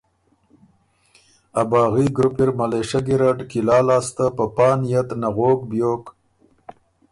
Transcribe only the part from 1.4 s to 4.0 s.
ا باغي ګروپ اِر ملېشۀ ګیرډ قلعه